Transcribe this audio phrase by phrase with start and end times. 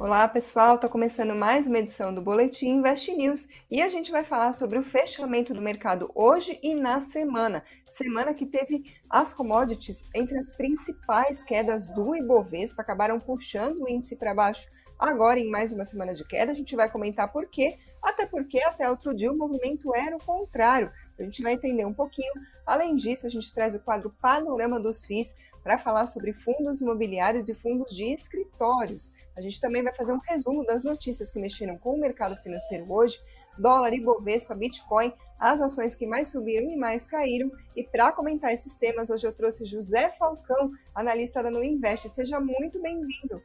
[0.00, 4.24] Olá pessoal, está começando mais uma edição do Boletim Invest News e a gente vai
[4.24, 7.62] falar sobre o fechamento do mercado hoje e na semana.
[7.84, 14.16] Semana que teve as commodities entre as principais quedas do Ibovespa, acabaram puxando o índice
[14.16, 14.66] para baixo
[14.98, 16.52] agora em mais uma semana de queda.
[16.52, 20.24] A gente vai comentar por quê, até porque até outro dia o movimento era o
[20.24, 20.90] contrário.
[21.18, 22.32] A gente vai entender um pouquinho.
[22.66, 27.48] Além disso, a gente traz o quadro Panorama dos FIIs para falar sobre fundos imobiliários
[27.48, 29.12] e fundos de escritórios.
[29.36, 32.84] A gente também vai fazer um resumo das notícias que mexeram com o mercado financeiro
[32.88, 33.18] hoje,
[33.58, 37.50] dólar, Ibovespa, Bitcoin, as ações que mais subiram e mais caíram.
[37.76, 42.08] E para comentar esses temas, hoje eu trouxe José Falcão, analista da No Invest.
[42.08, 43.42] Seja muito bem-vindo.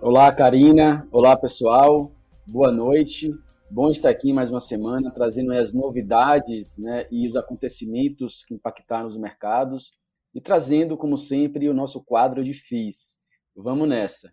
[0.00, 1.06] Olá, Karina.
[1.12, 2.12] Olá, pessoal.
[2.50, 3.30] Boa noite.
[3.70, 9.08] Bom estar aqui mais uma semana, trazendo as novidades né, e os acontecimentos que impactaram
[9.08, 10.01] os mercados
[10.34, 13.20] e trazendo, como sempre, o nosso quadro de FIIs.
[13.54, 14.32] Vamos nessa!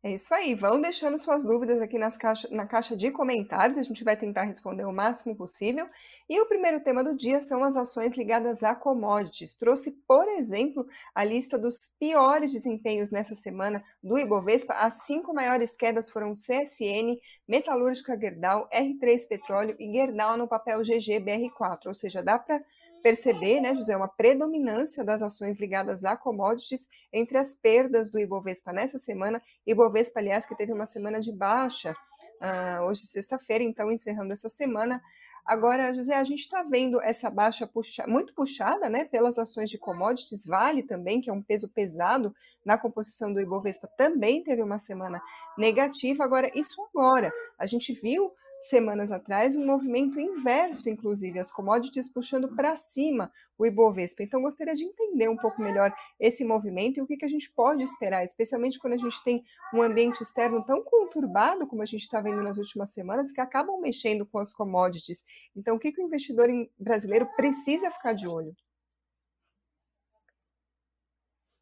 [0.00, 3.82] É isso aí, vão deixando suas dúvidas aqui nas caixa, na caixa de comentários, a
[3.82, 5.88] gente vai tentar responder o máximo possível.
[6.28, 9.56] E o primeiro tema do dia são as ações ligadas a commodities.
[9.56, 14.72] Trouxe, por exemplo, a lista dos piores desempenhos nessa semana do Ibovespa.
[14.74, 21.86] As cinco maiores quedas foram CSN, Metalúrgica Gerdau, R3 Petróleo e Gerdau no papel GGBR4,
[21.86, 22.62] ou seja, dá para
[23.02, 28.72] perceber, né, José, uma predominância das ações ligadas a commodities entre as perdas do Ibovespa
[28.72, 29.42] nessa semana.
[29.66, 35.02] Ibovespa, aliás, que teve uma semana de baixa, uh, hoje sexta-feira, então encerrando essa semana.
[35.44, 39.78] Agora, José, a gente está vendo essa baixa puxa, muito puxada né, pelas ações de
[39.78, 44.78] commodities, Vale também, que é um peso pesado na composição do Ibovespa, também teve uma
[44.78, 45.22] semana
[45.56, 46.22] negativa.
[46.22, 48.30] Agora, isso agora, a gente viu
[48.60, 54.22] semanas atrás um movimento inverso, inclusive, as commodities puxando para cima o Ibovespa.
[54.22, 57.50] Então, gostaria de entender um pouco melhor esse movimento e o que, que a gente
[57.50, 62.00] pode esperar, especialmente quando a gente tem um ambiente externo tão conturbado como a gente
[62.02, 65.24] está vendo nas últimas semanas, que acabam mexendo com as commodities.
[65.56, 68.54] Então, o que, que o investidor brasileiro precisa ficar de olho?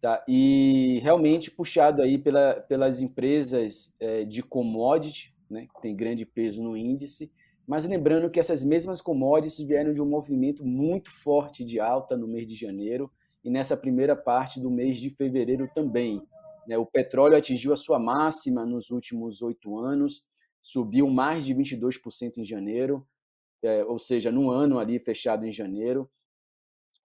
[0.00, 0.22] Tá?
[0.28, 6.62] E realmente puxado aí pela, pelas empresas é, de commodity, né, que tem grande peso
[6.62, 7.32] no índice,
[7.66, 12.28] mas lembrando que essas mesmas commodities vieram de um movimento muito forte de alta no
[12.28, 13.10] mês de janeiro
[13.42, 16.22] e nessa primeira parte do mês de fevereiro também.
[16.66, 16.76] Né?
[16.76, 20.22] O petróleo atingiu a sua máxima nos últimos oito anos,
[20.60, 23.06] subiu mais de 22% em janeiro,
[23.62, 26.10] é, ou seja, no ano ali fechado em janeiro.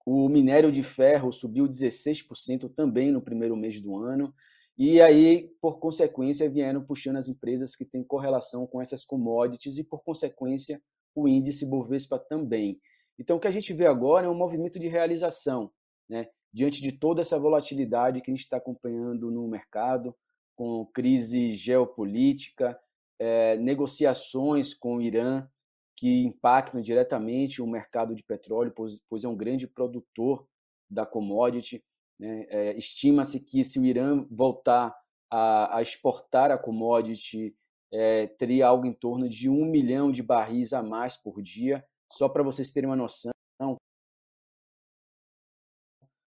[0.04, 4.34] O minério de ferro subiu 16% também no primeiro mês do ano.
[4.76, 9.84] E aí, por consequência, vieram puxando as empresas que têm correlação com essas commodities e,
[9.84, 10.82] por consequência,
[11.14, 12.80] o índice Bovespa também.
[13.18, 15.70] Então, o que a gente vê agora é um movimento de realização.
[16.08, 16.28] Né?
[16.52, 20.14] Diante de toda essa volatilidade que a gente está acompanhando no mercado,
[20.54, 22.78] com crise geopolítica,
[23.18, 25.48] é, negociações com o Irã
[25.96, 30.46] que impactam diretamente o mercado de petróleo, pois, pois é um grande produtor
[30.90, 31.82] da commodity.
[32.18, 32.46] Né?
[32.48, 34.94] É, Estima-se que se o Irã voltar
[35.30, 37.54] a, a exportar a commodity,
[37.92, 41.84] é, teria algo em torno de um milhão de barris a mais por dia.
[42.10, 43.32] Só para vocês terem uma noção,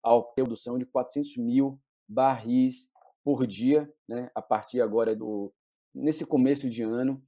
[0.06, 2.90] a produção de 400 mil barris
[3.24, 5.53] por dia, né, a partir agora do
[5.92, 7.20] nesse começo de ano.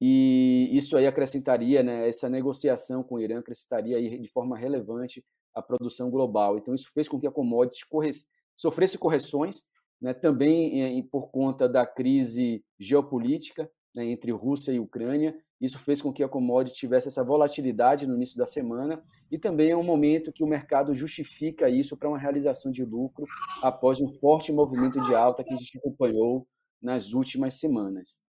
[0.00, 5.24] E isso aí acrescentaria, né, essa negociação com o Irã acrescentaria aí de forma relevante
[5.54, 6.58] a produção global.
[6.58, 8.10] Então isso fez com que a commodities corre...
[8.56, 9.64] sofresse correções,
[10.00, 16.12] né, também por conta da crise geopolítica né, entre Rússia e Ucrânia, isso fez com
[16.12, 20.32] que a commodity tivesse essa volatilidade no início da semana e também é um momento
[20.32, 23.26] que o mercado justifica isso para uma realização de lucro
[23.62, 26.46] após um forte movimento de alta que a gente acompanhou
[26.80, 28.22] nas últimas semanas.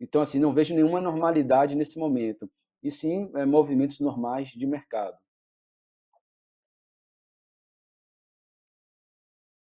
[0.00, 2.48] Então, assim, não vejo nenhuma normalidade nesse momento,
[2.80, 5.16] e sim é, movimentos normais de mercado.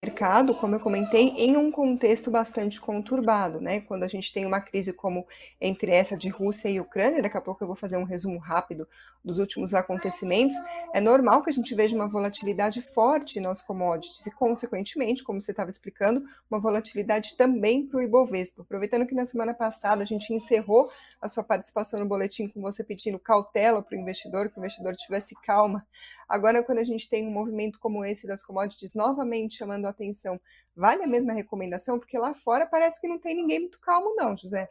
[0.07, 3.81] Mercado, como eu comentei, em um contexto bastante conturbado, né?
[3.81, 5.27] Quando a gente tem uma crise como
[5.59, 8.88] entre essa de Rússia e Ucrânia, daqui a pouco eu vou fazer um resumo rápido
[9.24, 10.56] dos últimos acontecimentos,
[10.94, 15.51] é normal que a gente veja uma volatilidade forte nas commodities e, consequentemente, como você
[15.51, 18.62] estava explicando, uma volatilidade também para o Ibovespa.
[18.62, 20.89] Aproveitando que na semana passada a gente encerrou
[21.21, 24.95] a sua participação no boletim com você pedindo cautela para o investidor, que o investidor
[24.95, 25.86] tivesse calma.
[26.30, 30.39] Agora, quando a gente tem um movimento como esse das commodities novamente chamando a atenção,
[30.75, 31.97] vale a mesma recomendação?
[31.97, 34.69] Porque lá fora parece que não tem ninguém muito calmo, não, José.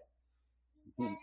[0.99, 1.17] Hum.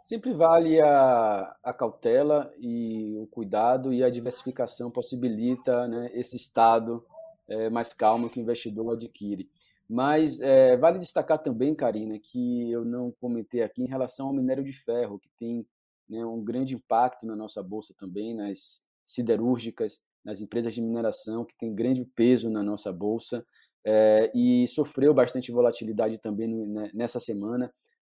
[0.00, 7.04] Sempre vale a, a cautela e o cuidado e a diversificação possibilita né, esse estado
[7.46, 9.50] é, mais calmo que o investidor adquire.
[9.88, 14.64] Mas é, vale destacar também, Karina, que eu não comentei aqui em relação ao minério
[14.64, 15.66] de ferro, que tem
[16.08, 21.56] né, um grande impacto na nossa bolsa também, nas siderúrgicas, nas empresas de mineração, que
[21.56, 23.42] tem grande peso na nossa bolsa
[23.82, 27.72] é, e sofreu bastante volatilidade também no, né, nessa semana.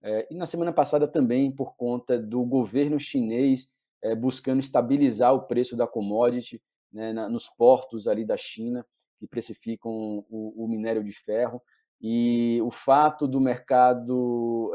[0.02, 5.43] É, e na semana passada também por conta do governo chinês é, buscando estabilizar o
[5.43, 8.87] preço da commodity né, na, nos portos ali da China
[9.19, 9.93] que precificam
[10.31, 11.60] o, o, minério de ferro
[12.00, 14.72] e o fato do mercado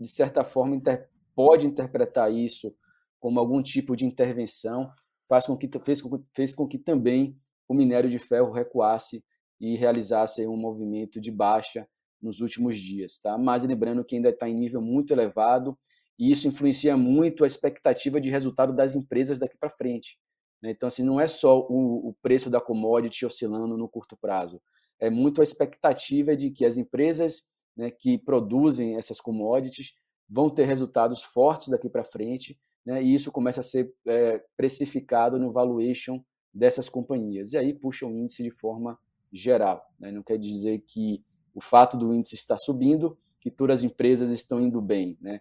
[0.00, 2.74] de certa forma inter, pode interpretar isso
[3.20, 4.90] como algum tipo de intervenção
[5.28, 6.02] faz com que fez,
[6.34, 7.38] fez com que também
[7.68, 9.24] o minério de ferro recuasse
[9.60, 11.88] e realizasse um movimento de baixa
[12.20, 13.36] nos últimos dias, tá?
[13.36, 15.76] Mas lembrando que ainda está em nível muito elevado
[16.18, 20.18] e isso influencia muito a expectativa de resultado das empresas daqui para frente.
[20.62, 20.70] Né?
[20.70, 24.60] Então, assim, não é só o, o preço da commodity oscilando no curto prazo,
[24.98, 29.92] é muito a expectativa de que as empresas né, que produzem essas commodities
[30.28, 35.38] vão ter resultados fortes daqui para frente, né, e isso começa a ser é, precificado
[35.38, 36.22] no valuation
[36.52, 37.52] dessas companhias.
[37.52, 38.98] E aí puxa o índice de forma
[39.32, 39.84] geral.
[39.98, 40.12] Né?
[40.12, 44.60] Não quer dizer que o fato do índice estar subindo, que todas as empresas estão
[44.60, 45.18] indo bem.
[45.20, 45.40] Né?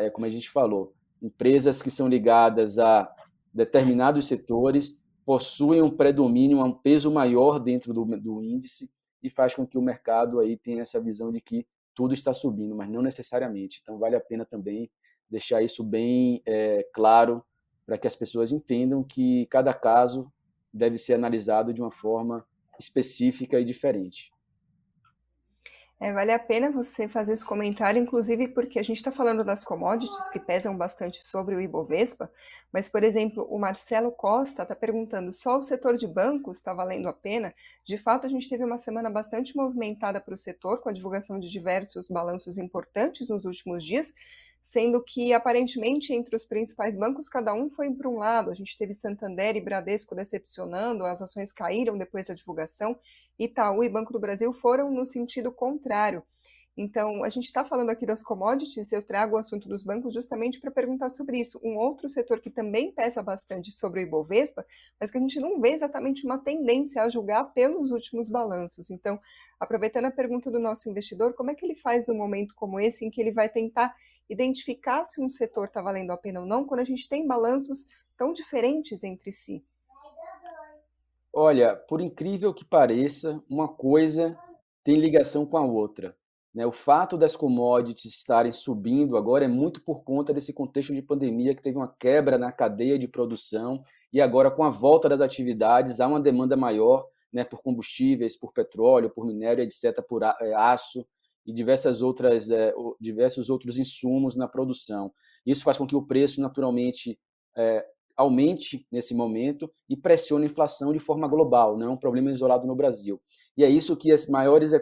[0.00, 3.12] É como a gente falou, empresas que são ligadas a
[3.52, 8.90] determinados setores possuem um predomínio, um peso maior dentro do, do índice
[9.22, 12.74] e faz com que o mercado aí tenha essa visão de que tudo está subindo,
[12.74, 13.80] mas não necessariamente.
[13.82, 14.90] Então vale a pena também
[15.34, 17.44] deixar isso bem é, claro
[17.84, 20.32] para que as pessoas entendam que cada caso
[20.72, 22.46] deve ser analisado de uma forma
[22.78, 24.32] específica e diferente.
[26.00, 29.64] É, vale a pena você fazer esse comentário, inclusive porque a gente está falando das
[29.64, 32.30] commodities que pesam bastante sobre o Ibovespa,
[32.72, 37.08] mas, por exemplo, o Marcelo Costa está perguntando: só o setor de bancos está valendo
[37.08, 37.54] a pena?
[37.84, 41.38] De fato, a gente teve uma semana bastante movimentada para o setor, com a divulgação
[41.38, 44.12] de diversos balanços importantes nos últimos dias,
[44.64, 48.50] sendo que aparentemente entre os principais bancos cada um foi para um lado.
[48.50, 52.98] A gente teve Santander e Bradesco decepcionando, as ações caíram depois da divulgação.
[53.38, 56.22] Itaú e Banco do Brasil foram no sentido contrário.
[56.76, 60.58] Então, a gente está falando aqui das commodities, eu trago o assunto dos bancos justamente
[60.58, 61.60] para perguntar sobre isso.
[61.62, 64.66] Um outro setor que também pesa bastante sobre o Ibovespa,
[64.98, 68.90] mas que a gente não vê exatamente uma tendência a julgar pelos últimos balanços.
[68.90, 69.20] Então,
[69.60, 73.04] aproveitando a pergunta do nosso investidor, como é que ele faz num momento como esse,
[73.04, 73.94] em que ele vai tentar
[74.28, 77.86] identificar se um setor está valendo a pena ou não, quando a gente tem balanços
[78.16, 79.64] tão diferentes entre si?
[81.32, 84.38] Olha, por incrível que pareça, uma coisa
[84.84, 86.16] tem ligação com a outra.
[86.54, 86.64] Né?
[86.64, 91.54] O fato das commodities estarem subindo agora é muito por conta desse contexto de pandemia
[91.54, 93.82] que teve uma quebra na cadeia de produção
[94.12, 98.52] e agora com a volta das atividades há uma demanda maior né, por combustíveis, por
[98.52, 101.04] petróleo, por minério, etc., por eh, aço
[101.46, 105.12] e diversas outras, é, diversos outros insumos na produção.
[105.44, 107.18] Isso faz com que o preço, naturalmente,
[107.56, 107.84] é,
[108.16, 112.66] aumente nesse momento e pressione a inflação de forma global, não é um problema isolado
[112.66, 113.20] no Brasil.
[113.56, 114.80] E é isso que as maiores, é,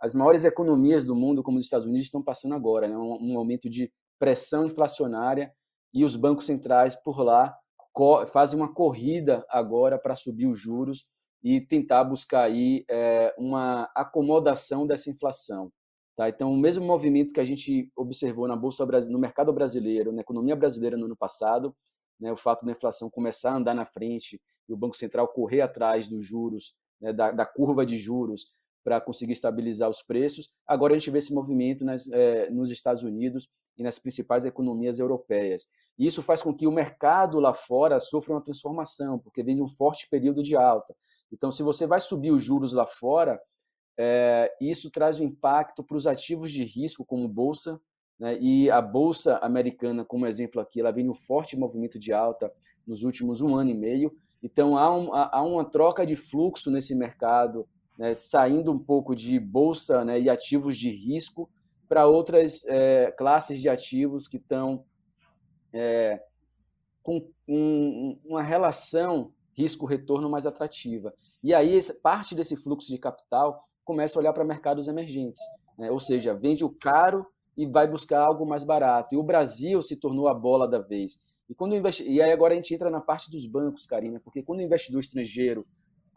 [0.00, 2.96] as maiores economias do mundo, como os Estados Unidos, estão passando agora, né?
[2.96, 5.52] um, um momento de pressão inflacionária
[5.92, 7.56] e os bancos centrais por lá
[8.32, 11.06] fazem uma corrida agora para subir os juros
[11.42, 15.72] e tentar buscar aí é, uma acomodação dessa inflação.
[16.16, 16.28] Tá?
[16.28, 20.54] Então, o mesmo movimento que a gente observou na bolsa no mercado brasileiro, na economia
[20.54, 21.74] brasileira no ano passado,
[22.20, 25.62] né, o fato da inflação começar a andar na frente e o Banco Central correr
[25.62, 28.52] atrás dos juros, né, da, da, curva de juros,
[28.84, 30.50] para conseguir estabilizar os preços.
[30.66, 34.98] Agora a gente vê esse movimento nas, é, nos Estados Unidos e nas principais economias
[34.98, 35.66] europeias.
[35.98, 39.68] Isso faz com que o mercado lá fora sofra uma transformação, porque vem de um
[39.68, 40.94] forte período de alta.
[41.32, 43.40] Então, se você vai subir os juros lá fora,
[43.96, 47.80] é, isso traz um impacto para os ativos de risco, como bolsa,
[48.18, 48.38] né?
[48.38, 52.52] e a bolsa americana, como exemplo aqui, ela vem um forte movimento de alta
[52.86, 56.94] nos últimos um ano e meio, Então, há, um, há uma troca de fluxo nesse
[56.94, 61.48] mercado, né, saindo um pouco de bolsa né, e ativos de risco
[61.88, 64.84] para outras é, classes de ativos que estão
[65.72, 66.20] é,
[67.02, 71.14] com um, uma relação risco-retorno mais atrativa.
[71.42, 75.40] E aí, parte desse fluxo de capital começa a olhar para mercados emergentes,
[75.78, 75.90] né?
[75.90, 77.26] ou seja, vende o caro
[77.56, 79.14] e vai buscar algo mais barato.
[79.14, 81.20] E o Brasil se tornou a bola da vez.
[81.48, 82.08] E, quando investi...
[82.08, 85.00] e aí agora a gente entra na parte dos bancos, Karina, porque quando o investidor
[85.00, 85.66] estrangeiro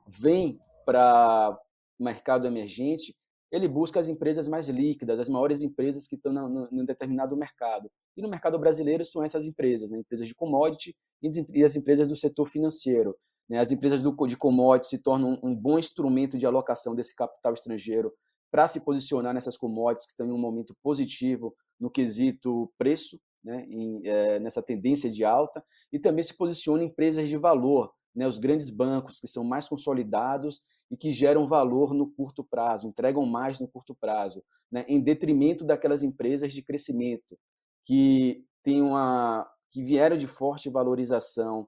[0.08, 1.58] vem para
[2.00, 3.16] mercado emergente,
[3.52, 7.90] ele busca as empresas mais líquidas, as maiores empresas que estão um determinado mercado.
[8.16, 10.00] E no mercado brasileiro são essas empresas, né?
[10.00, 13.16] empresas de commodity e as empresas do setor financeiro.
[13.50, 13.60] Né?
[13.60, 18.14] As empresas de commodities se tornam um bom instrumento de alocação desse capital estrangeiro
[18.52, 23.66] para se posicionar nessas commodities que estão em um momento positivo no quesito preço, né?
[24.04, 28.28] É, nessa tendência de alta, e também se posiciona em empresas de valor, né?
[28.28, 33.26] os grandes bancos que são mais consolidados e que geram valor no curto prazo, entregam
[33.26, 34.84] mais no curto prazo, né?
[34.88, 37.38] em detrimento daquelas empresas de crescimento
[37.84, 41.68] que, tem uma, que vieram de forte valorização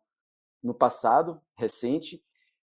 [0.67, 2.21] no passado recente,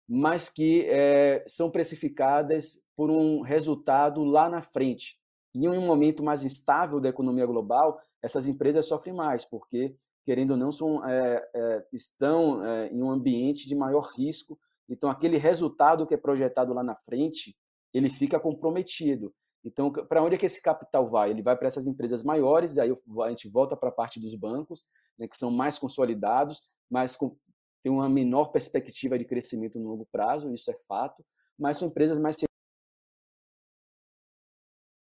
[0.07, 5.19] mas que é, são precificadas por um resultado lá na frente.
[5.55, 10.51] E em um momento mais instável da economia global, essas empresas sofrem mais, porque, querendo
[10.53, 14.59] ou não, são, é, é, estão em um ambiente de maior risco.
[14.89, 17.57] Então, aquele resultado que é projetado lá na frente,
[17.95, 19.35] ele fica comprometido.
[19.65, 21.31] Então, para onde é que esse capital vai?
[21.31, 22.93] Ele vai para essas empresas maiores, aí
[23.25, 24.85] a gente volta para a parte dos bancos,
[25.19, 27.37] né, que são mais consolidados, mas com,
[27.83, 31.25] tem uma menor perspectiva de crescimento no longo prazo, isso é fato,
[31.59, 32.37] mas são empresas mais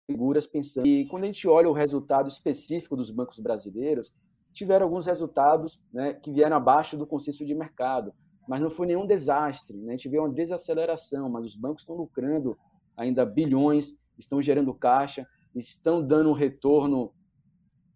[0.09, 0.85] seguras pensando.
[0.85, 4.13] E quando a gente olha o resultado específico dos bancos brasileiros,
[4.51, 8.13] tiveram alguns resultados né, que vieram abaixo do consenso de mercado,
[8.47, 9.77] mas não foi nenhum desastre.
[9.77, 9.93] Né?
[9.93, 12.57] A gente vê uma desaceleração, mas os bancos estão lucrando
[12.95, 17.13] ainda bilhões, estão gerando caixa, estão dando um retorno,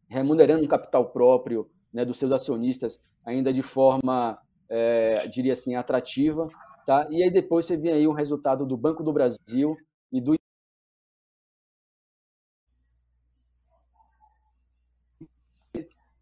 [0.07, 6.47] remunerando um capital próprio né, dos seus acionistas ainda de forma é, diria assim, atrativa.
[6.85, 7.07] Tá?
[7.09, 9.75] E aí depois você vê aí um resultado do Banco do Brasil
[10.11, 10.35] e do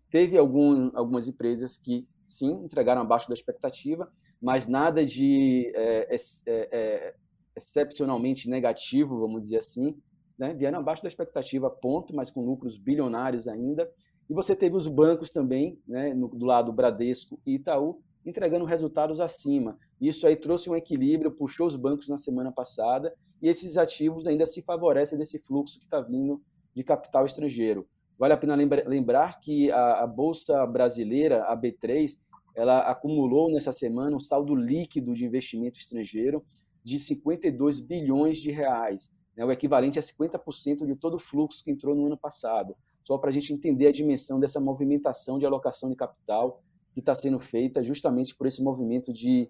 [0.10, 4.10] teve algum, algumas empresas que sim entregaram abaixo da expectativa,
[4.42, 7.16] mas nada de é, é, é,
[7.56, 9.94] excepcionalmente negativo, vamos dizer assim,
[10.38, 10.54] né?
[10.54, 13.92] vieram abaixo da expectativa, ponto, mas com lucros bilionários ainda.
[14.30, 19.20] E você teve os bancos também, né, no, do lado Bradesco e Itaú, entregando resultados
[19.20, 19.77] acima.
[20.01, 24.46] Isso aí trouxe um equilíbrio, puxou os bancos na semana passada e esses ativos ainda
[24.46, 26.41] se favorecem desse fluxo que está vindo
[26.75, 27.88] de capital estrangeiro.
[28.17, 32.17] Vale a pena lembrar que a, a, Bolsa Brasileira, a B3,
[32.55, 36.44] ela acumulou nessa semana um saldo líquido de investimento estrangeiro
[36.82, 41.72] de 52 bilhões de reais, né, o equivalente a 50% de todo o fluxo que
[41.72, 42.75] entrou no ano passado.
[43.03, 46.63] Só para a gente entender a dimensão dessa movimentação de alocação de capital
[46.96, 49.50] que está sendo feita justamente por esse movimento de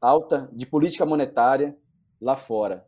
[0.00, 1.76] alta, de política monetária
[2.18, 2.86] lá fora.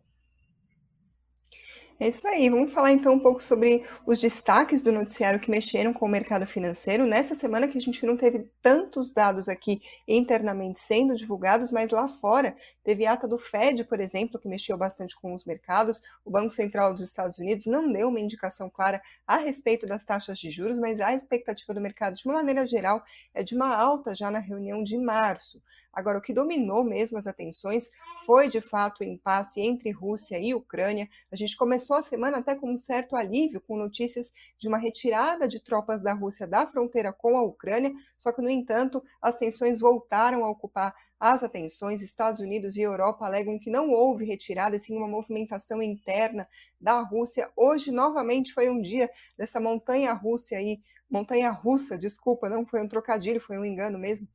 [2.02, 2.50] É isso aí.
[2.50, 6.44] Vamos falar então um pouco sobre os destaques do noticiário que mexeram com o mercado
[6.44, 7.06] financeiro.
[7.06, 12.08] Nessa semana que a gente não teve tantos dados aqui internamente sendo divulgados, mas lá
[12.08, 16.02] fora teve ata do Fed, por exemplo, que mexeu bastante com os mercados.
[16.24, 20.40] O Banco Central dos Estados Unidos não deu uma indicação clara a respeito das taxas
[20.40, 23.00] de juros, mas a expectativa do mercado, de uma maneira geral,
[23.32, 25.62] é de uma alta já na reunião de março.
[25.92, 27.90] Agora, o que dominou mesmo as atenções
[28.24, 31.08] foi, de fato, o impasse entre Rússia e Ucrânia.
[31.30, 35.46] A gente começou a semana até com um certo alívio, com notícias de uma retirada
[35.46, 39.78] de tropas da Rússia da fronteira com a Ucrânia, só que, no entanto, as tensões
[39.78, 42.02] voltaram a ocupar as atenções.
[42.02, 46.48] Estados Unidos e Europa alegam que não houve retirada, sim uma movimentação interna
[46.80, 47.48] da Rússia.
[47.54, 49.08] Hoje, novamente, foi um dia
[49.38, 50.80] dessa montanha russa aí,
[51.12, 54.26] montanha russa, desculpa, não foi um trocadilho, foi um engano mesmo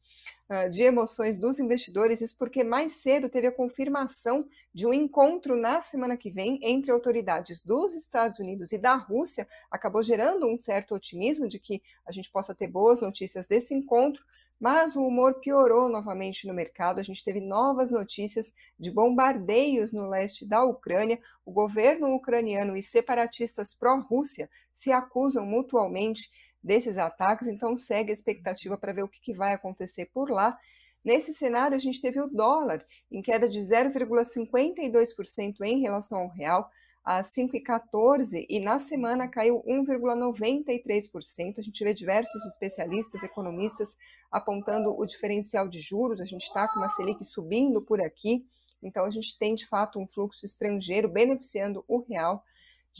[0.48, 5.58] ah, de emoções dos investidores, isso porque mais cedo teve a confirmação de um encontro
[5.58, 10.58] na semana que vem entre autoridades dos Estados Unidos e da Rússia, acabou gerando um
[10.58, 14.24] certo otimismo de que a gente possa ter boas notícias desse encontro,
[14.60, 17.00] mas o humor piorou novamente no mercado.
[17.00, 21.20] A gente teve novas notícias de bombardeios no leste da Ucrânia.
[21.46, 26.32] O governo ucraniano e separatistas pró-Rússia se acusam mutualmente
[26.64, 30.58] desses ataques, então segue a expectativa para ver o que, que vai acontecer por lá.
[31.04, 36.70] Nesse cenário, a gente teve o dólar em queda de 0,52% em relação ao real.
[37.02, 41.58] a 5,14 e na semana caiu 1,93%.
[41.58, 43.96] A gente vê diversos especialistas, economistas
[44.30, 46.20] apontando o diferencial de juros.
[46.20, 48.46] A gente está com uma Selic subindo por aqui,
[48.84, 52.44] então a gente tem de fato um fluxo estrangeiro beneficiando o real.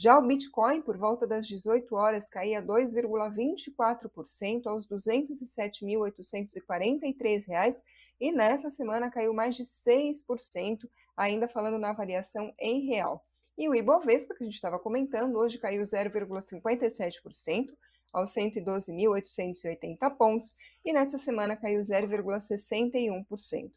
[0.00, 7.82] Já o Bitcoin, por volta das 18 horas, caía 2,24% aos R$ 207.843
[8.20, 13.26] e nessa semana caiu mais de 6%, ainda falando na variação em real.
[13.58, 17.76] E o Ibovespa, que a gente estava comentando, hoje caiu 0,57%
[18.12, 23.70] aos 112.880 pontos e nessa semana caiu 0,61%.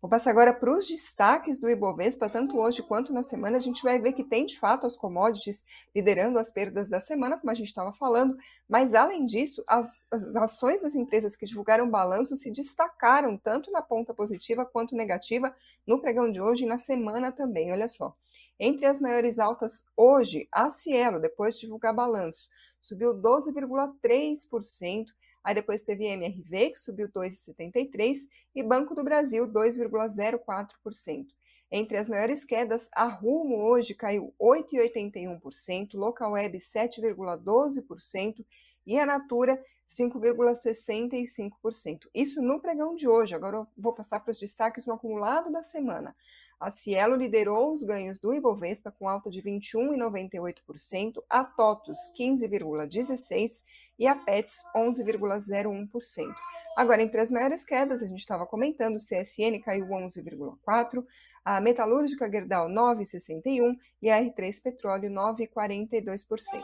[0.00, 3.56] Vou passar agora para os destaques do Ibovespa, tanto hoje quanto na semana.
[3.56, 5.64] A gente vai ver que tem de fato as commodities
[5.94, 8.36] liderando as perdas da semana, como a gente estava falando,
[8.68, 13.80] mas além disso, as, as ações das empresas que divulgaram balanço se destacaram tanto na
[13.80, 15.54] ponta positiva quanto negativa
[15.86, 17.72] no pregão de hoje e na semana também.
[17.72, 18.14] Olha só.
[18.58, 22.48] Entre as maiores altas hoje, a Cielo, depois de divulgar balanço,
[22.86, 25.06] subiu 12,3%.
[25.42, 31.26] Aí depois teve MRV, que subiu 2,73%, e Banco do Brasil, 2,04%.
[31.70, 38.44] Entre as maiores quedas, a Rumo hoje caiu 8,81%, Local Web 7,12%
[38.86, 42.08] e a Natura 5,65%.
[42.14, 43.34] Isso no pregão de hoje.
[43.34, 46.14] Agora eu vou passar para os destaques no acumulado da semana.
[46.58, 53.62] A Cielo liderou os ganhos do Ibovespa com alta de 21,98%, a TOTUS 15,16%
[53.98, 56.34] e a PETS 11,01%.
[56.76, 61.04] Agora, entre as maiores quedas, a gente estava comentando, CSN caiu 11,4%,
[61.44, 66.62] a Metalúrgica Gerdau 9,61% e a R3 Petróleo 9,42%.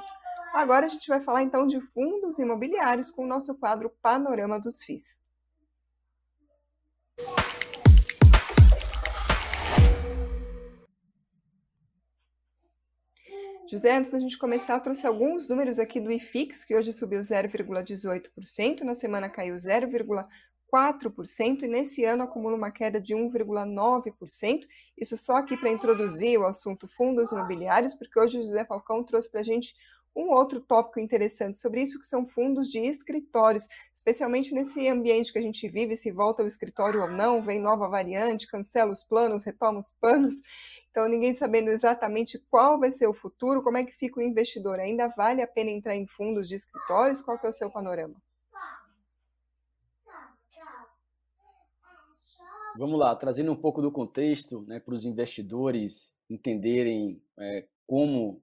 [0.54, 4.82] Agora a gente vai falar então de fundos imobiliários com o nosso quadro Panorama dos
[4.82, 5.20] FIIs.
[13.72, 17.20] José, antes da gente começar, eu trouxe alguns números aqui do IFIX, que hoje subiu
[17.20, 24.68] 0,18%, na semana caiu 0,4% e nesse ano acumula uma queda de 1,9%.
[24.94, 29.30] Isso só aqui para introduzir o assunto fundos imobiliários, porque hoje o José Falcão trouxe
[29.30, 29.74] para a gente
[30.14, 35.38] um outro tópico interessante sobre isso, que são fundos de escritórios, especialmente nesse ambiente que
[35.38, 39.44] a gente vive, se volta ao escritório ou não, vem nova variante, cancela os planos,
[39.44, 40.34] retoma os planos.
[40.92, 44.78] Então, ninguém sabendo exatamente qual vai ser o futuro, como é que fica o investidor?
[44.78, 47.22] Ainda vale a pena entrar em fundos de escritórios?
[47.22, 48.14] Qual que é o seu panorama?
[52.76, 58.42] Vamos lá, trazendo um pouco do contexto né, para os investidores entenderem é, como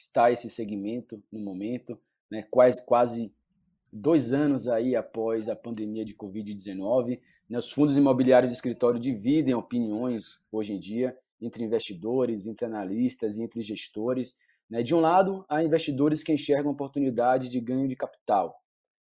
[0.00, 1.98] está esse segmento no momento,
[2.30, 3.32] né, quase, quase
[3.92, 7.20] dois anos aí após a pandemia de Covid-19.
[7.48, 13.36] Né, os fundos imobiliários de escritório dividem opiniões hoje em dia entre investidores, entre analistas
[13.36, 14.38] e entre gestores.
[14.68, 14.82] Né?
[14.82, 18.58] De um lado, há investidores que enxergam oportunidade de ganho de capital.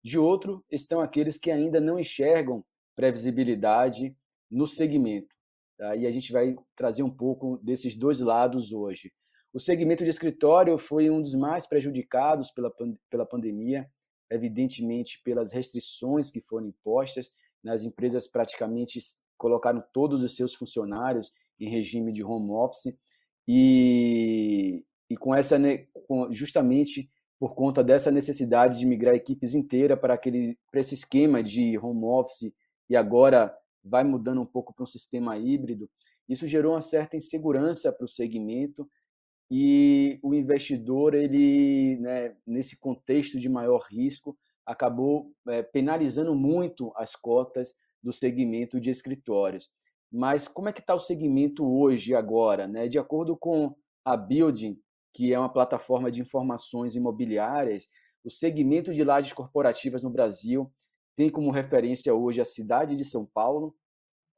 [0.02, 4.16] De outro, estão aqueles que ainda não enxergam previsibilidade
[4.50, 5.34] no segmento.
[5.76, 5.96] Tá?
[5.96, 9.12] E a gente vai trazer um pouco desses dois lados hoje.
[9.56, 12.70] O segmento de escritório foi um dos mais prejudicados pela,
[13.08, 13.90] pela pandemia,
[14.30, 17.30] evidentemente pelas restrições que foram impostas.
[17.64, 19.00] Nas empresas praticamente
[19.38, 22.98] colocaram todos os seus funcionários em regime de home office
[23.48, 25.58] e, e com essa
[26.32, 31.78] justamente por conta dessa necessidade de migrar equipes inteiras para aquele para esse esquema de
[31.78, 32.54] home office
[32.90, 35.88] e agora vai mudando um pouco para um sistema híbrido,
[36.28, 38.86] isso gerou uma certa insegurança para o segmento
[39.50, 47.14] e o investidor ele né, nesse contexto de maior risco acabou é, penalizando muito as
[47.14, 49.70] cotas do segmento de escritórios.
[50.10, 52.66] Mas como é que está o segmento hoje, agora?
[52.66, 52.88] Né?
[52.88, 54.78] De acordo com a Building,
[55.12, 57.86] que é uma plataforma de informações imobiliárias,
[58.24, 60.70] o segmento de lajes corporativas no Brasil
[61.16, 63.74] tem como referência hoje a cidade de São Paulo.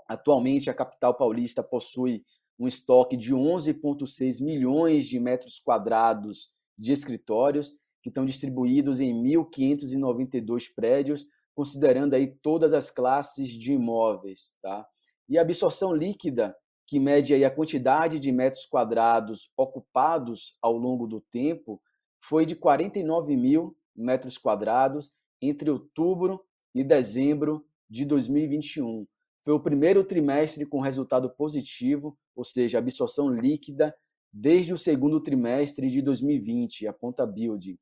[0.07, 2.25] Atualmente, a capital paulista possui
[2.59, 10.73] um estoque de 11,6 milhões de metros quadrados de escritórios, que estão distribuídos em 1.592
[10.75, 14.57] prédios, considerando aí todas as classes de imóveis.
[14.63, 14.87] Tá?
[15.29, 21.07] E a absorção líquida, que mede aí a quantidade de metros quadrados ocupados ao longo
[21.07, 21.81] do tempo,
[22.21, 26.41] foi de 49 mil metros quadrados entre outubro
[26.75, 29.07] e dezembro de 2021.
[29.49, 33.97] Foi o primeiro trimestre com resultado positivo, ou seja, absorção líquida,
[34.31, 37.81] desde o segundo trimestre de 2020, aponta Build.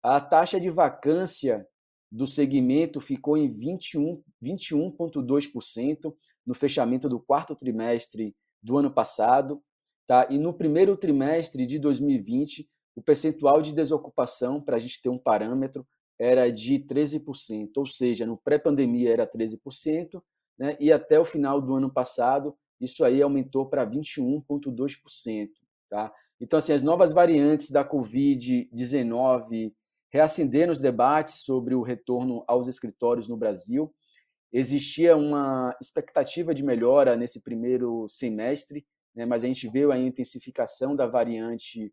[0.00, 1.66] A taxa de vacância
[2.08, 6.14] do segmento ficou em 21,2% 21
[6.46, 9.60] no fechamento do quarto trimestre do ano passado.
[10.06, 10.28] Tá?
[10.30, 15.18] E no primeiro trimestre de 2020, o percentual de desocupação, para a gente ter um
[15.18, 15.84] parâmetro,
[16.16, 20.22] era de 13%, ou seja, no pré-pandemia era 13%,
[20.58, 20.76] né?
[20.80, 25.48] e até o final do ano passado, isso aí aumentou para 21,2%.
[25.88, 26.12] Tá?
[26.40, 29.72] Então, assim, as novas variantes da Covid-19
[30.10, 33.92] reacenderam os debates sobre o retorno aos escritórios no Brasil.
[34.52, 40.96] Existia uma expectativa de melhora nesse primeiro semestre, né, mas a gente viu a intensificação
[40.96, 41.92] da variante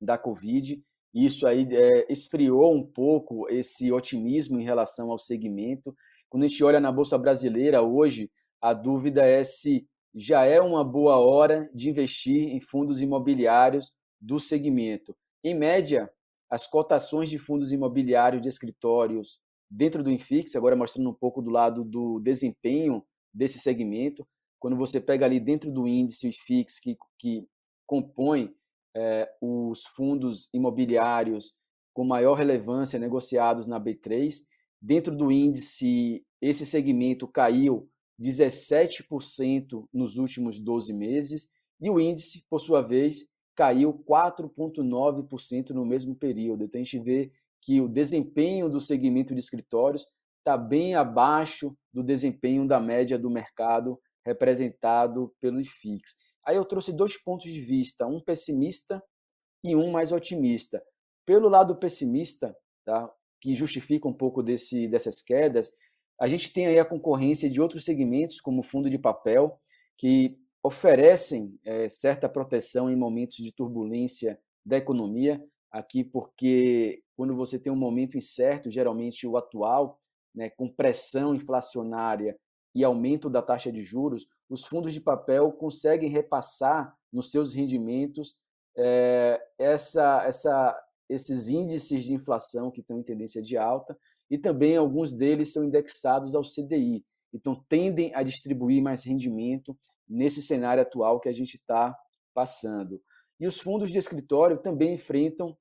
[0.00, 0.82] da Covid.
[1.14, 5.94] E isso aí é, esfriou um pouco esse otimismo em relação ao segmento.
[6.32, 10.82] Quando a gente olha na Bolsa Brasileira hoje, a dúvida é se já é uma
[10.82, 15.14] boa hora de investir em fundos imobiliários do segmento.
[15.44, 16.10] Em média,
[16.48, 21.50] as cotações de fundos imobiliários de escritórios dentro do Infix, agora mostrando um pouco do
[21.50, 24.26] lado do desempenho desse segmento,
[24.58, 27.46] quando você pega ali dentro do índice Infix que, que
[27.86, 28.54] compõe
[28.96, 31.52] é, os fundos imobiliários
[31.92, 34.50] com maior relevância negociados na B3,
[34.82, 37.88] dentro do índice esse segmento caiu
[38.20, 41.48] 17% nos últimos 12 meses,
[41.80, 46.64] e o índice, por sua vez, caiu 4,9% no mesmo período.
[46.64, 50.06] Então a gente vê que o desempenho do segmento de escritórios
[50.38, 56.02] está bem abaixo do desempenho da média do mercado representado pelo IFIX.
[56.44, 59.02] Aí eu trouxe dois pontos de vista, um pessimista
[59.62, 60.82] e um mais otimista.
[61.24, 63.08] Pelo lado pessimista, tá,
[63.42, 65.72] que justifica um pouco desse, dessas quedas,
[66.18, 69.58] a gente tem aí a concorrência de outros segmentos, como o fundo de papel,
[69.98, 77.58] que oferecem é, certa proteção em momentos de turbulência da economia, aqui porque quando você
[77.58, 79.98] tem um momento incerto, geralmente o atual,
[80.32, 82.38] né, com pressão inflacionária
[82.72, 88.36] e aumento da taxa de juros, os fundos de papel conseguem repassar nos seus rendimentos
[88.76, 90.80] é, essa, essa,
[91.12, 93.96] esses índices de inflação que estão em tendência de alta
[94.30, 97.04] e também alguns deles são indexados ao CDI.
[97.32, 99.74] Então, tendem a distribuir mais rendimento
[100.08, 101.96] nesse cenário atual que a gente está
[102.34, 103.00] passando.
[103.38, 105.56] E os fundos de escritório também enfrentam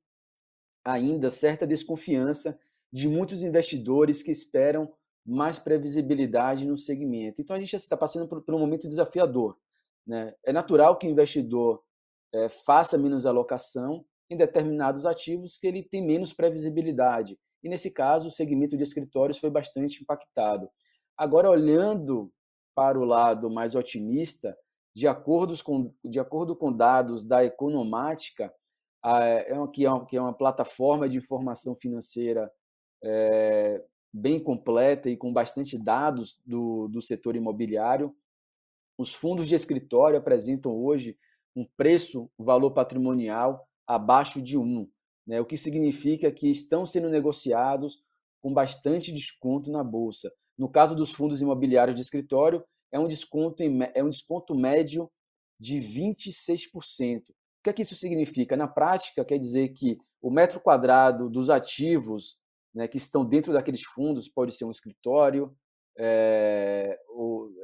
[0.84, 2.58] ainda certa desconfiança
[2.92, 4.92] de muitos investidores que esperam
[5.26, 7.42] mais previsibilidade no segmento.
[7.42, 9.58] Então, a gente está passando por, por, um momento desafiador.
[10.06, 10.34] Né?
[10.44, 11.82] É natural que o investidor
[12.34, 17.38] é, faça menos alocação em determinados ativos que ele tem menos previsibilidade.
[17.62, 20.70] E nesse caso, o segmento de escritórios foi bastante impactado.
[21.18, 22.32] Agora, olhando
[22.74, 24.58] para o lado mais otimista,
[24.96, 28.54] de acordo com, de acordo com dados da Economática,
[29.04, 32.50] é é uma, que é uma plataforma de informação financeira
[33.04, 38.16] é, bem completa e com bastante dados do, do setor imobiliário,
[38.98, 41.18] os fundos de escritório apresentam hoje
[41.56, 44.88] um preço, valor patrimonial abaixo de 1
[45.26, 45.40] né?
[45.40, 48.04] o que significa que estão sendo negociados
[48.42, 50.32] com bastante desconto na bolsa.
[50.58, 55.10] No caso dos fundos imobiliários de escritório, é um desconto, em, é um desconto médio
[55.60, 57.30] de 26%.
[57.30, 58.58] O que é que isso significa?
[58.58, 62.40] Na prática, quer dizer que o metro quadrado dos ativos
[62.74, 65.56] né, que estão dentro daqueles fundos pode ser um escritório.
[65.98, 66.98] É,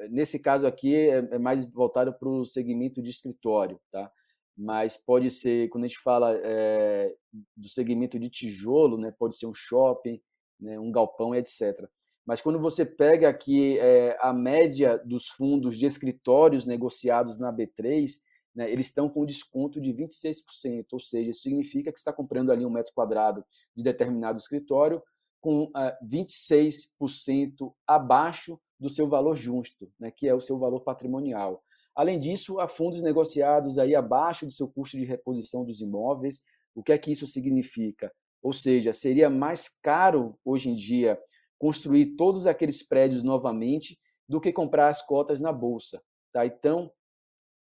[0.09, 3.79] nesse caso aqui, é, é mais voltado para o segmento de escritório.
[3.91, 4.11] Tá?
[4.58, 7.13] Mas pode ser, quando a gente fala é,
[7.56, 10.20] do segmento de tijolo, né, pode ser um shopping,
[10.60, 11.88] né, um galpão, etc.
[12.26, 18.20] Mas quando você pega aqui é, a média dos fundos de escritórios negociados na B3,
[18.56, 22.65] né, eles estão com desconto de 26%, ou seja, isso significa que está comprando ali
[22.65, 25.02] um metro quadrado de determinado escritório
[25.39, 30.82] com uh, ah, 26% abaixo do seu valor justo, né, que é o seu valor
[30.82, 31.63] patrimonial.
[31.97, 36.43] Além disso, há fundos negociados aí abaixo do seu custo de reposição dos imóveis.
[36.75, 38.13] O que é que isso significa?
[38.39, 41.19] Ou seja, seria mais caro hoje em dia
[41.57, 45.99] construir todos aqueles prédios novamente do que comprar as cotas na bolsa.
[46.31, 46.45] Tá?
[46.45, 46.91] Então,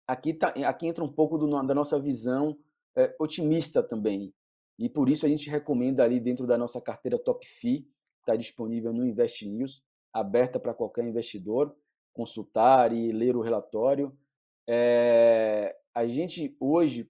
[0.08, 2.58] aqui, tá, aqui entra um pouco do, da nossa visão
[2.95, 4.34] é, otimista também.
[4.80, 7.88] E por isso a gente recomenda ali dentro da nossa carteira Top FI,
[8.21, 11.77] está disponível no Invest News, aberta para qualquer investidor
[12.17, 14.12] consultar e ler o relatório.
[14.67, 17.08] É, a gente hoje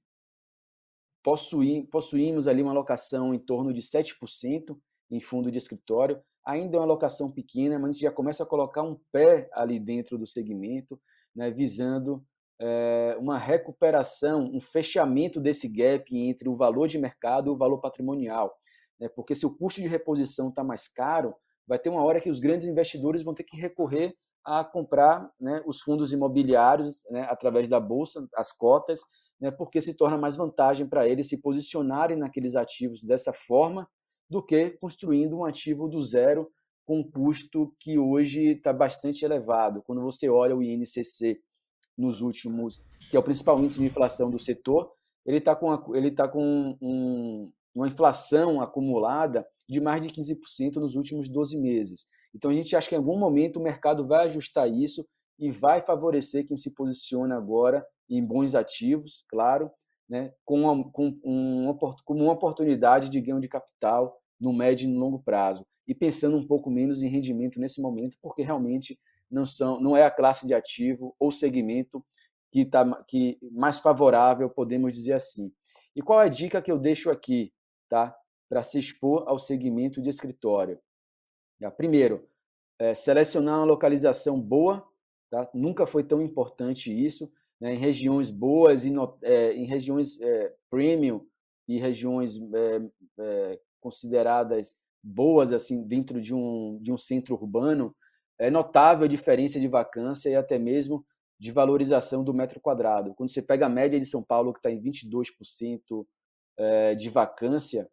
[1.24, 4.78] possui, possuímos ali uma alocação em torno de 7%
[5.10, 6.22] em fundo de escritório.
[6.46, 9.80] Ainda é uma alocação pequena, mas a gente já começa a colocar um pé ali
[9.80, 11.00] dentro do segmento,
[11.34, 12.24] né, visando
[12.60, 17.80] é, uma recuperação, um fechamento desse gap entre o valor de mercado e o valor
[17.80, 18.54] patrimonial.
[19.00, 21.34] Né, porque se o custo de reposição está mais caro,
[21.65, 24.15] vai ter uma hora que os grandes investidores vão ter que recorrer
[24.48, 29.02] a comprar né, os fundos imobiliários né, através da bolsa, as cotas,
[29.42, 33.86] né, porque se torna mais vantagem para eles se posicionarem naqueles ativos dessa forma
[34.30, 36.50] do que construindo um ativo do zero
[36.86, 39.84] com um custo que hoje está bastante elevado.
[39.86, 41.42] Quando você olha o INCC
[41.98, 42.82] nos últimos,
[43.12, 44.94] que é o principal índice de inflação do setor,
[45.26, 50.96] ele está com, ele tá com um, uma inflação acumulada de mais de 15% nos
[50.96, 52.08] últimos 12 meses.
[52.38, 55.04] Então a gente acha que em algum momento o mercado vai ajustar isso
[55.39, 59.71] e vai favorecer quem se posiciona agora em bons ativos, claro,
[60.08, 64.91] né, com, uma, com, um, com uma oportunidade de ganho de capital no médio e
[64.91, 65.65] no longo prazo.
[65.88, 70.04] E pensando um pouco menos em rendimento nesse momento, porque realmente não, são, não é
[70.04, 72.06] a classe de ativo ou segmento
[72.52, 75.52] que está que mais favorável, podemos dizer assim.
[75.95, 77.52] E qual é a dica que eu deixo aqui
[77.89, 78.15] tá,
[78.47, 80.80] para se expor ao segmento de escritório?
[81.76, 82.28] Primeiro,
[82.80, 84.88] é, selecionar uma localização boa,
[85.30, 85.50] tá?
[85.54, 87.74] nunca foi tão importante isso, né?
[87.74, 88.93] em regiões boas, e
[89.24, 91.26] é, em regiões é, premium
[91.67, 92.39] e regiões
[93.82, 97.96] consideradas boas assim dentro de um, de um centro urbano,
[98.39, 101.06] é notável a diferença de vacância e até mesmo
[101.39, 103.13] de valorização do metro quadrado.
[103.15, 106.06] Quando você pega a média de São Paulo, que está em 22%
[106.58, 107.89] é, de vacância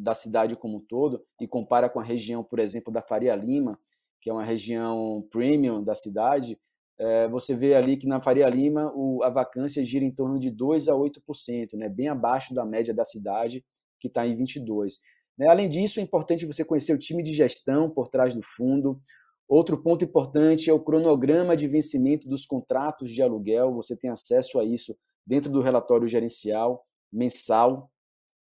[0.00, 3.78] da cidade como um todo, e compara com a região, por exemplo, da Faria Lima,
[4.20, 6.58] que é uma região premium da cidade,
[6.98, 10.88] é, você vê ali que na Faria Lima a vacância gira em torno de 2%
[10.88, 13.64] a 8%, né, bem abaixo da média da cidade,
[13.98, 14.98] que está em 22%.
[15.38, 15.48] Né?
[15.48, 19.00] Além disso, é importante você conhecer o time de gestão por trás do fundo.
[19.48, 23.72] Outro ponto importante é o cronograma de vencimento dos contratos de aluguel.
[23.74, 24.94] Você tem acesso a isso
[25.26, 27.90] dentro do relatório gerencial mensal.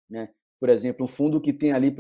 [0.10, 0.30] Né?
[0.64, 1.94] Por exemplo, um fundo que tem ali,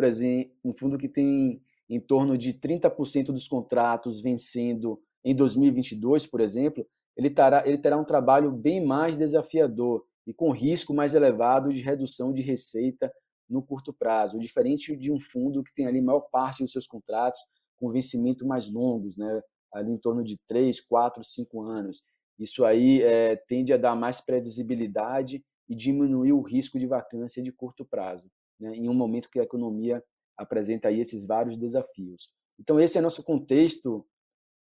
[0.63, 6.88] um fundo que tem em torno de 30% dos contratos vencendo em 2022, por exemplo,
[7.17, 11.82] ele terá, ele terá um trabalho bem mais desafiador e com risco mais elevado de
[11.82, 13.12] redução de receita
[13.49, 17.41] no curto prazo, diferente de um fundo que tem ali maior parte dos seus contratos
[17.78, 19.41] com vencimento mais longos, né?
[19.73, 22.02] ali em torno de 3, 4, 5 anos.
[22.39, 27.52] Isso aí é, tende a dar mais previsibilidade e diminuir o risco de vacância de
[27.52, 28.32] curto prazo,
[28.63, 28.76] né?
[28.76, 30.04] em um momento que a economia
[30.38, 32.34] apresenta aí esses vários desafios.
[32.60, 34.06] Então, esse é nosso contexto,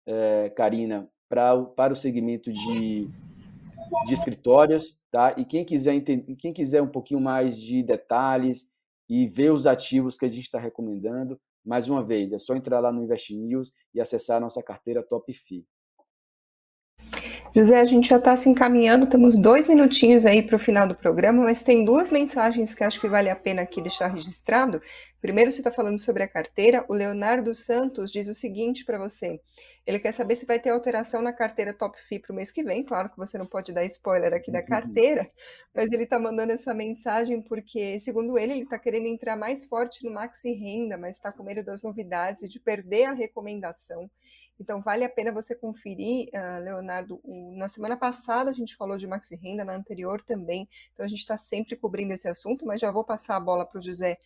[0.07, 3.09] é, Karina, pra, para o segmento de,
[4.07, 4.99] de escritórios.
[5.11, 5.35] Tá?
[5.39, 8.71] E quem quiser, entender, quem quiser um pouquinho mais de detalhes
[9.09, 12.81] e ver os ativos que a gente está recomendando, mais uma vez, é só entrar
[12.81, 15.65] lá no Invest News e acessar a nossa carteira Top FI.
[17.55, 20.95] José, a gente já está se encaminhando, temos dois minutinhos aí para o final do
[20.95, 24.81] programa, mas tem duas mensagens que acho que vale a pena aqui deixar registrado.
[25.21, 26.83] Primeiro, você está falando sobre a carteira.
[26.89, 29.39] O Leonardo Santos diz o seguinte para você:
[29.87, 32.63] ele quer saber se vai ter alteração na carteira Top FI para o mês que
[32.63, 32.83] vem.
[32.83, 34.67] Claro que você não pode dar spoiler aqui da uhum.
[34.67, 35.31] carteira,
[35.75, 40.05] mas ele está mandando essa mensagem porque, segundo ele, ele está querendo entrar mais forte
[40.05, 44.11] no Maxi Renda, mas está com medo das novidades e de perder a recomendação.
[44.63, 47.21] Então, vale a pena você conferir, uh, Leonardo.
[47.25, 50.69] O, na semana passada a gente falou de Maxi Renda, na anterior também.
[50.95, 53.81] Então, a gente está sempre cobrindo esse assunto, mas já vou passar a bola para
[53.81, 54.19] o José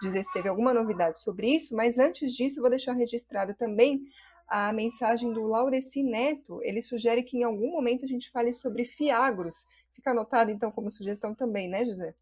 [0.00, 1.76] dizer se teve alguma novidade sobre isso.
[1.76, 4.02] Mas antes disso, vou deixar registrado também
[4.48, 6.60] a mensagem do Laureci Neto.
[6.62, 9.66] Ele sugere que em algum momento a gente fale sobre Fiagros.
[9.92, 12.14] Fica anotado, então, como sugestão também, né, José?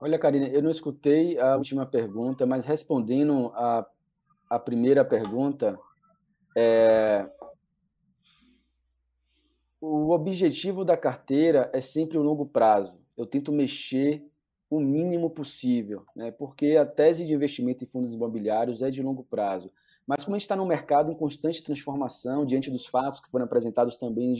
[0.00, 3.86] Olha, Karina, eu não escutei a última pergunta, mas respondendo a,
[4.48, 5.78] a primeira pergunta,
[6.56, 7.28] é...
[9.80, 13.00] O objetivo da carteira é sempre o longo prazo.
[13.16, 14.22] Eu tento mexer
[14.68, 16.30] o mínimo possível, né?
[16.30, 19.72] porque a tese de investimento em fundos imobiliários é de longo prazo.
[20.06, 23.46] Mas como a gente está num mercado em constante transformação, diante dos fatos que foram
[23.46, 24.38] apresentados também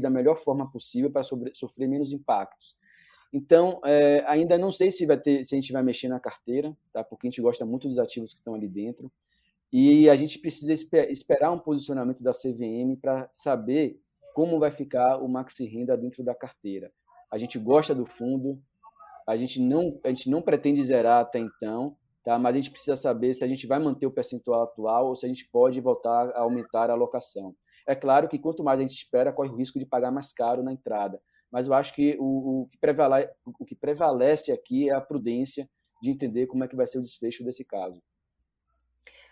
[0.00, 2.76] da melhor forma possível para sofrer menos impactos.
[3.32, 6.76] Então, é, ainda não sei se vai ter, se a gente vai mexer na carteira,
[6.92, 7.02] tá?
[7.02, 9.10] Porque a gente gosta muito dos ativos que estão ali dentro.
[9.72, 13.98] E a gente precisa esper, esperar um posicionamento da CVM para saber
[14.34, 16.92] como vai ficar o maxi renda dentro da carteira.
[17.30, 18.60] A gente gosta do fundo,
[19.26, 22.38] a gente não, a gente não pretende zerar até então, tá?
[22.38, 25.24] Mas a gente precisa saber se a gente vai manter o percentual atual ou se
[25.24, 27.54] a gente pode voltar a aumentar a alocação.
[27.86, 30.62] É claro que quanto mais a gente espera, corre o risco de pagar mais caro
[30.62, 31.18] na entrada
[31.52, 35.68] mas eu acho que o, o, que prevalece, o que prevalece aqui é a prudência
[36.02, 38.02] de entender como é que vai ser o desfecho desse caso.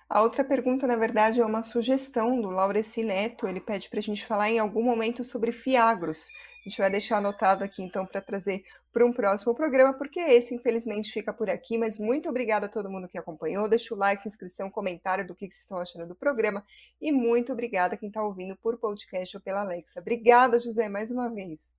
[0.08, 3.46] A outra pergunta, na verdade, é uma sugestão do Laureci Neto.
[3.46, 6.26] Ele pede para a gente falar em algum momento sobre fiagros.
[6.66, 10.52] A gente vai deixar anotado aqui, então, para trazer para um próximo programa, porque esse,
[10.52, 11.78] infelizmente, fica por aqui.
[11.78, 13.68] Mas muito obrigada a todo mundo que acompanhou.
[13.68, 16.64] Deixa o like, inscrição, comentário do que, que vocês estão achando do programa.
[17.00, 20.00] E muito obrigada a quem está ouvindo por podcast ou pela Alexa.
[20.00, 21.72] Obrigada, José, mais uma vez.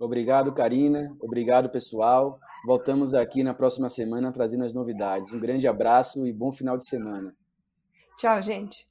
[0.00, 1.14] Obrigado, Karina.
[1.20, 2.40] Obrigado, pessoal.
[2.64, 5.30] Voltamos aqui na próxima semana trazendo as novidades.
[5.30, 7.36] Um grande abraço e bom final de semana.
[8.16, 8.89] Tchau, gente.